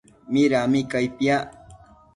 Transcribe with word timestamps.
Midami 0.31 0.81
cai 0.91 1.07
piac? 1.17 1.47